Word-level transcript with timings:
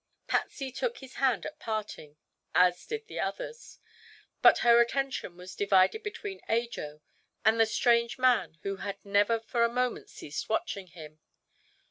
Patsy 0.25 0.71
took 0.71 0.97
his 0.97 1.13
hand 1.21 1.45
at 1.45 1.59
parting, 1.59 2.17
as 2.55 2.87
did 2.87 3.05
the 3.05 3.19
others, 3.19 3.77
but 4.41 4.57
her 4.65 4.81
attention 4.81 5.37
was 5.37 5.55
divided 5.55 6.01
between 6.01 6.41
Ajo 6.49 7.01
and 7.45 7.59
the 7.59 7.67
strange 7.67 8.17
man 8.17 8.57
who 8.63 8.77
had 8.77 8.97
never 9.05 9.39
for 9.39 9.63
a 9.63 9.69
moment 9.69 10.09
ceased 10.09 10.49
watching 10.49 10.87
him. 10.87 11.19